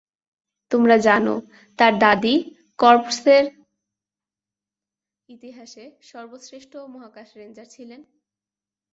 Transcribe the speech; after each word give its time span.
তোমরা 0.71 0.95
জানো, 0.97 1.33
তার 1.79 1.93
দাদী 1.99 2.35
কর্পসের 2.79 3.43
ইতিহাসে 5.29 5.85
সর্বশ্রেষ্ঠ 6.01 6.73
মহাকাশ 6.87 7.27
রেঞ্জার 7.35 7.67
ছিলেন? 7.75 8.01